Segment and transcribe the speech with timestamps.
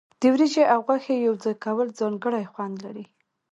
[0.19, 3.05] د وریجې او غوښې یوځای کول ځانګړی خوند لري.